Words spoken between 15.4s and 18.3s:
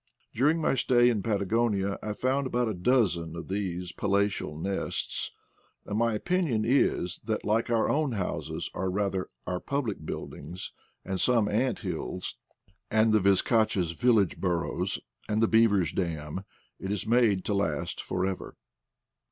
beaver's dam, it is made to last for